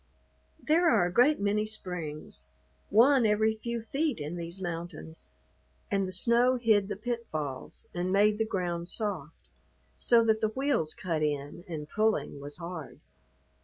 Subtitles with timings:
[0.59, 2.47] There are a great many springs,
[2.89, 5.29] one every few feet in these mountains,
[5.91, 9.49] and the snow hid the pitfalls and made the ground soft,
[9.97, 12.99] so that the wheels cut in and pulling was hard.